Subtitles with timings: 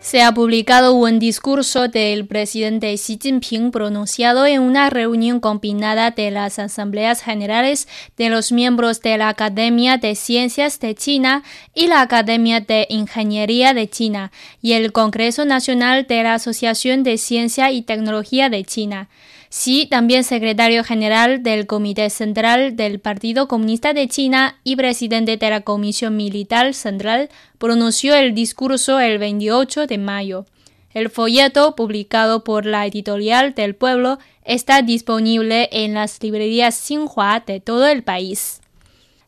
[0.00, 6.30] Se ha publicado un discurso del presidente Xi Jinping pronunciado en una reunión combinada de
[6.30, 7.86] las asambleas generales
[8.16, 11.42] de los miembros de la Academia de Ciencias de China
[11.74, 14.32] y la Academia de Ingeniería de China
[14.62, 19.10] y el Congreso Nacional de la Asociación de Ciencia y Tecnología de China.
[19.50, 25.50] Xi, también secretario general del Comité Central del Partido Comunista de China y presidente de
[25.50, 30.46] la Comisión Militar Central, pronunció el discurso el 28 de mayo.
[30.94, 37.58] El folleto, publicado por la editorial del pueblo, está disponible en las librerías Xinhua de
[37.58, 38.60] todo el país.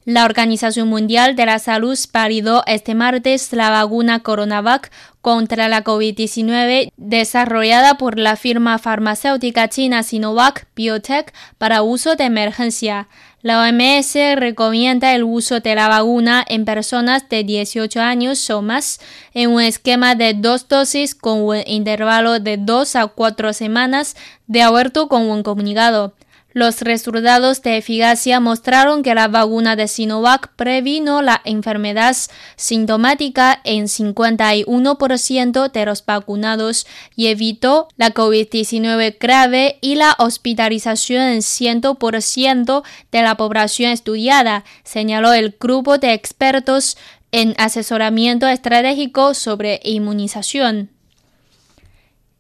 [0.04, 6.90] La Organización Mundial de la Salud validó este martes la vacuna Coronavac contra la COVID-19
[6.96, 13.06] desarrollada por la firma farmacéutica china Sinovac Biotech para uso de emergencia.
[13.42, 18.98] La OMS recomienda el uso de la vacuna en personas de 18 años o más
[19.34, 24.16] en un esquema de dos dosis con un intervalo de 2 a 4 semanas,
[24.48, 26.12] de acuerdo con un comunicado.
[26.54, 32.14] Los resultados de eficacia mostraron que la vacuna de Sinovac previno la enfermedad
[32.56, 36.86] sintomática en 51% de los vacunados
[37.16, 45.32] y evitó la COVID-19 grave y la hospitalización en 100% de la población estudiada, señaló
[45.32, 46.98] el grupo de expertos
[47.30, 50.90] en asesoramiento estratégico sobre inmunización.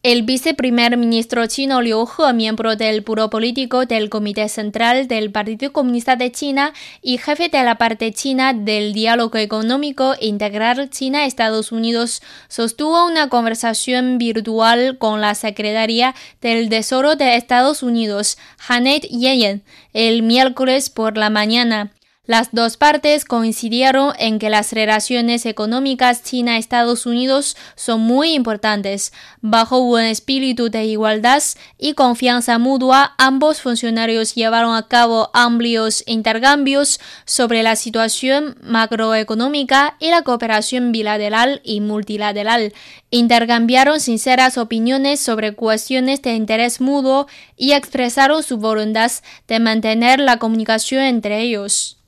[0.04, 5.72] El viceprimer ministro chino Liu He, miembro del Buró Político del Comité Central del Partido
[5.72, 6.72] Comunista de China
[7.02, 14.18] y jefe de la parte china del Diálogo Económico Integral China-Estados Unidos, sostuvo una conversación
[14.18, 19.62] virtual con la secretaria del Tesoro de Estados Unidos, Janet Yellen,
[19.92, 21.92] el miércoles por la mañana.
[22.32, 29.12] Las dos partes coincidieron en que las relaciones económicas China-Estados Unidos son muy importantes.
[29.42, 31.42] Bajo un espíritu de igualdad
[31.76, 40.08] y confianza mutua, ambos funcionarios llevaron a cabo amplios intercambios sobre la situación macroeconómica y
[40.08, 42.72] la cooperación bilateral y multilateral.
[43.10, 47.26] Intercambiaron sinceras opiniones sobre cuestiones de interés mutuo
[47.58, 49.12] y expresaron su voluntad
[49.48, 51.98] de mantener la comunicación entre ellos.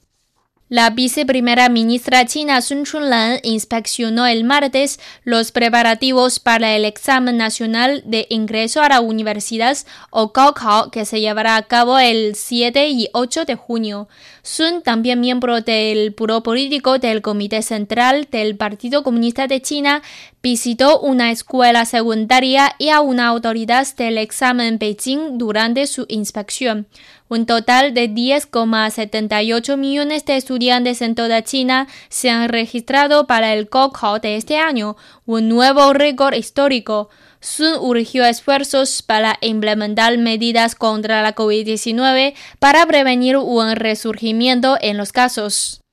[0.70, 8.02] La viceprimera ministra china Sun Chunlan inspeccionó el martes los preparativos para el examen nacional
[8.06, 9.76] de ingreso a la universidad
[10.08, 14.08] o Gaokao que se llevará a cabo el 7 y 8 de junio.
[14.42, 20.02] Sun, también miembro del Buró Político del Comité Central del Partido Comunista de China,
[20.44, 26.86] visitó una escuela secundaria y a una autoridad del examen en Beijing durante su inspección.
[27.28, 33.70] Un total de 10,78 millones de estudiantes en toda China se han registrado para el
[33.72, 37.08] Gaokao de este año, un nuevo récord histórico.
[37.40, 45.10] Sun urgió esfuerzos para implementar medidas contra la COVID-19 para prevenir un resurgimiento en los
[45.10, 45.83] casos.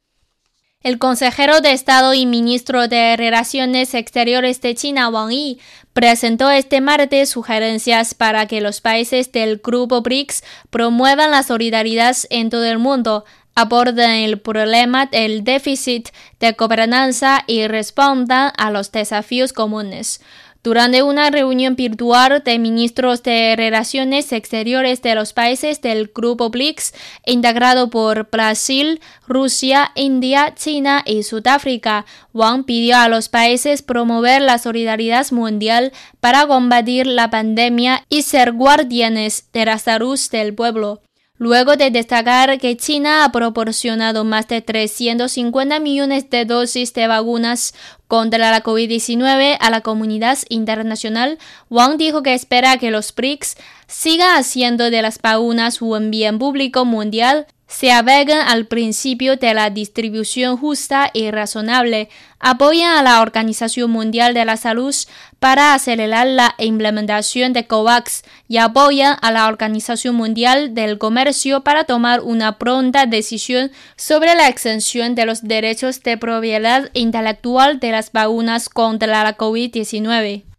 [0.84, 5.60] El consejero de Estado y ministro de Relaciones Exteriores de China, Wang Yi,
[5.94, 12.50] presentó este martes sugerencias para que los países del grupo BRICS promuevan la solidaridad en
[12.50, 16.10] todo el mundo, aborden el problema del déficit
[16.40, 20.20] de gobernanza y respondan a los desafíos comunes.
[20.64, 26.94] Durante una reunión virtual de ministros de Relaciones Exteriores de los países del Grupo BRICS,
[27.26, 34.60] integrado por Brasil, Rusia, India, China y Sudáfrica, Wang pidió a los países promover la
[34.60, 41.02] solidaridad mundial para combatir la pandemia y ser guardianes de la salud del pueblo.
[41.42, 47.74] Luego de destacar que China ha proporcionado más de 350 millones de dosis de vacunas
[48.12, 53.56] contra la COVID-19 a la comunidad internacional, Wang dijo que espera que los BRICS
[53.92, 59.70] sigan haciendo de las vacunas un bien público mundial se apegan al principio de la
[59.70, 64.94] distribución justa y razonable, apoyan a la Organización Mundial de la Salud
[65.40, 71.86] para acelerar la implementación de COVAX y apoyan a la Organización Mundial del Comercio para
[71.86, 78.12] tomar una pronta decisión sobre la exención de los derechos de propiedad intelectual de las
[78.12, 80.51] vacunas contra la COVID-19.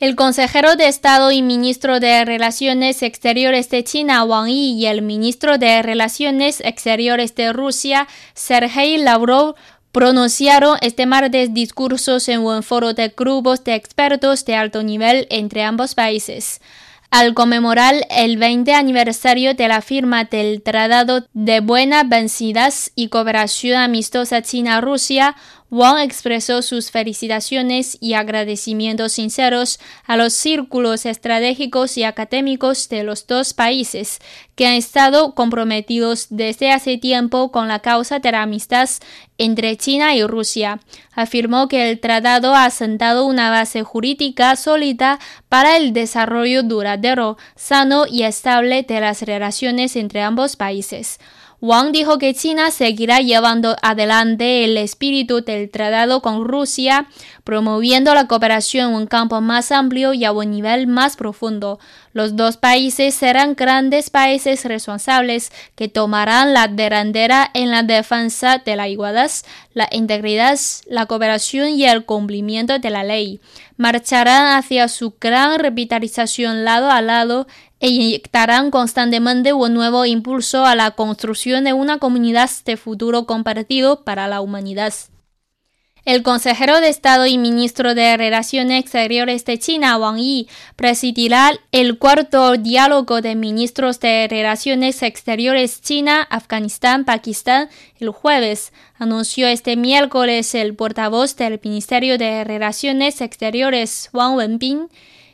[0.00, 5.02] El consejero de Estado y ministro de Relaciones Exteriores de China, Wang Yi, y el
[5.02, 9.56] ministro de Relaciones Exteriores de Rusia, Sergei Lavrov,
[9.90, 15.64] pronunciaron este martes discursos en un foro de grupos de expertos de alto nivel entre
[15.64, 16.60] ambos países.
[17.10, 23.80] Al conmemorar el 20 aniversario de la firma del Tratado de Buenas Vencidas y Cooperación
[23.80, 25.34] Amistosa China-Rusia,
[25.70, 33.26] Wang expresó sus felicitaciones y agradecimientos sinceros a los círculos estratégicos y académicos de los
[33.26, 34.18] dos países,
[34.54, 38.88] que han estado comprometidos desde hace tiempo con la causa de la amistad
[39.36, 40.80] entre China y Rusia.
[41.12, 45.18] Afirmó que el tratado ha sentado una base jurídica sólida
[45.50, 51.18] para el desarrollo duradero, sano y estable de las relaciones entre ambos países.
[51.60, 57.08] Wang dijo que China seguirá llevando adelante el espíritu del tratado con Rusia,
[57.42, 61.80] promoviendo la cooperación en un campo más amplio y a un nivel más profundo.
[62.12, 68.76] Los dos países serán grandes países responsables que tomarán la delantera en la defensa de
[68.76, 69.30] la igualdad,
[69.74, 73.40] la integridad, la cooperación y el cumplimiento de la ley.
[73.76, 77.46] Marcharán hacia su gran revitalización lado a lado
[77.80, 84.04] e inyectarán constantemente un nuevo impulso a la construcción de una comunidad de futuro compartido
[84.04, 84.92] para la humanidad.
[86.08, 91.98] El consejero de Estado y ministro de Relaciones Exteriores de China, Wang Yi, presidirá el
[91.98, 97.68] cuarto diálogo de ministros de Relaciones Exteriores China, Afganistán, Pakistán
[98.00, 104.88] el jueves, anunció este miércoles el portavoz del Ministerio de Relaciones Exteriores, Wang Wenbin.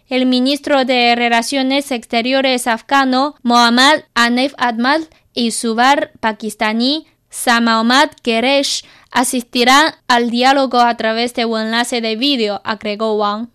[0.08, 5.00] El ministro de Relaciones Exteriores afgano, Mohammad Anif Ahmad,
[5.32, 12.16] y su bar pakistaní, Samaomad Keresh, asistirán al diálogo a través de un enlace de
[12.16, 13.53] vídeo, agregó Wang.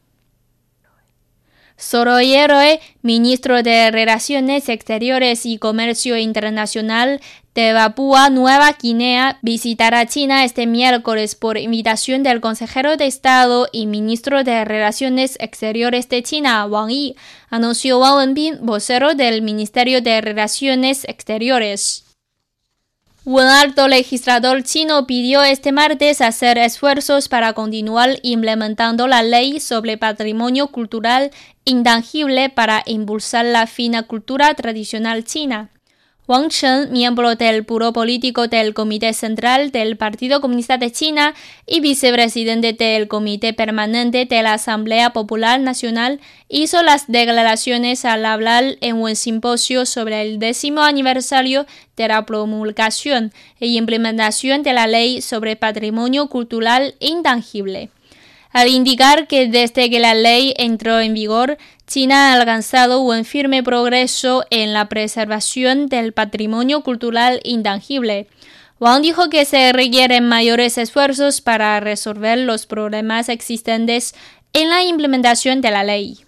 [1.80, 7.22] Soroyeroe, ministro de Relaciones Exteriores y Comercio Internacional
[7.56, 13.86] de Papúa Nueva Guinea, visitará China este miércoles por invitación del consejero de Estado y
[13.86, 17.16] ministro de Relaciones Exteriores de China, Wang Yi,
[17.50, 22.09] anunció Wang Wenbin, vocero del Ministerio de Relaciones Exteriores.
[23.32, 30.00] Un alto legislador chino pidió este martes hacer esfuerzos para continuar implementando la ley sobre
[30.00, 31.30] patrimonio cultural
[31.64, 35.70] intangible para impulsar la fina cultura tradicional china.
[36.30, 41.34] Wang Chen, miembro del Puro Político del Comité Central del Partido Comunista de China
[41.66, 48.78] y vicepresidente del Comité Permanente de la Asamblea Popular Nacional, hizo las declaraciones al hablar
[48.82, 51.66] en un simposio sobre el décimo aniversario
[51.98, 57.90] de la promulgación e implementación de la Ley sobre Patrimonio Cultural Intangible
[58.52, 63.62] al indicar que desde que la ley entró en vigor, China ha alcanzado un firme
[63.64, 68.28] progreso en la preservación del patrimonio cultural intangible.
[68.80, 74.16] Wang dijo que se requieren mayores esfuerzos para resolver los problemas existentes
[74.54, 76.20] en la implementación de la ley.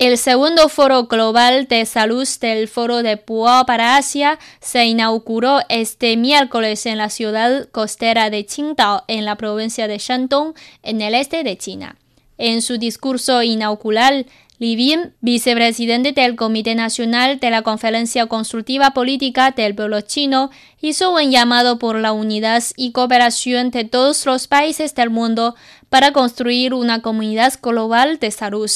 [0.00, 6.16] El segundo foro global de salud del Foro de Puo para Asia se inauguró este
[6.16, 11.44] miércoles en la ciudad costera de Qingdao, en la provincia de Shandong, en el este
[11.44, 11.96] de China.
[12.38, 14.24] En su discurso inaugural,
[14.58, 21.12] Li Bin, vicepresidente del Comité Nacional de la Conferencia Consultiva Política del Pueblo Chino, hizo
[21.12, 25.56] un llamado por la unidad y cooperación de todos los países del mundo
[25.90, 28.70] para construir una comunidad global de salud.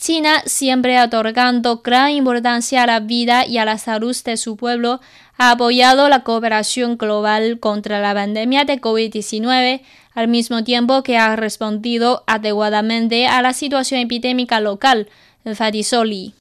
[0.00, 5.02] China, siempre otorgando gran importancia a la vida y a la salud de su pueblo,
[5.36, 9.82] ha apoyado la cooperación global contra la pandemia de COVID-19,
[10.14, 15.08] al mismo tiempo que ha respondido adecuadamente a la situación epidémica local,
[15.44, 16.34] enfatizó Li.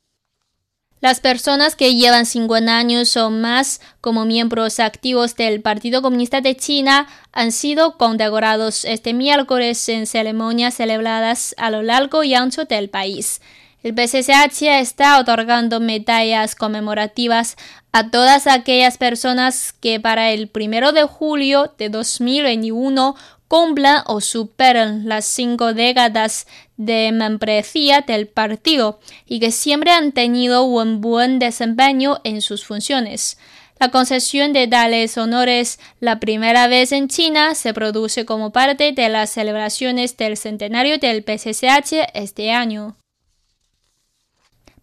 [1.02, 6.58] Las personas que llevan 50 años o más como miembros activos del Partido Comunista de
[6.58, 12.90] China han sido condecorados este miércoles en ceremonias celebradas a lo largo y ancho del
[12.90, 13.40] país.
[13.82, 17.56] El PCCH está otorgando medallas conmemorativas
[17.94, 23.16] a todas aquellas personas que para el primero de julio de 2021
[23.50, 30.64] cumplan o superen las cinco décadas de membresía del partido y que siempre han tenido
[30.64, 33.38] un buen desempeño en sus funciones.
[33.80, 39.10] La concesión de tales honores la primera vez en China se produce como parte de
[39.10, 42.98] las celebraciones del centenario del PCCH este año.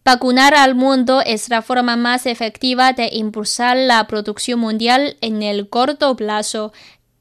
[0.06, 5.68] Vacunar al mundo es la forma más efectiva de impulsar la producción mundial en el
[5.68, 6.72] corto plazo,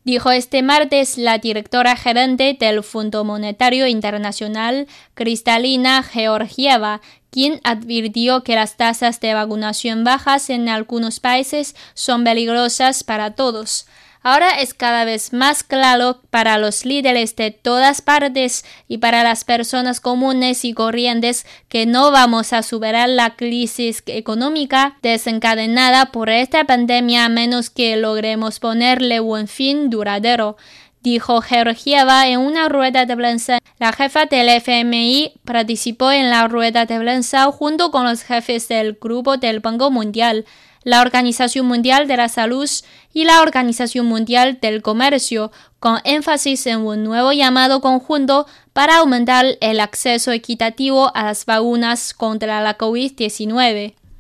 [0.06, 7.02] dijo este martes la directora gerente del Fondo Monetario Internacional, Cristalina Georgieva,
[7.36, 13.88] quien advirtió que las tasas de vacunación bajas en algunos países son peligrosas para todos.
[14.24, 19.44] Ahora es cada vez más claro para los líderes de todas partes y para las
[19.44, 26.64] personas comunes y corrientes que no vamos a superar la crisis económica desencadenada por esta
[26.64, 30.56] pandemia a menos que logremos ponerle un fin duradero
[31.06, 33.60] dijo Georgieva en una rueda de prensa.
[33.78, 38.98] La jefa del FMI participó en la rueda de prensa junto con los jefes del
[39.00, 40.46] Grupo del Banco Mundial
[40.86, 42.70] la Organización Mundial de la Salud
[43.12, 49.58] y la Organización Mundial del Comercio, con énfasis en un nuevo llamado conjunto para aumentar
[49.62, 53.96] el acceso equitativo a las vacunas contra la COVID-19.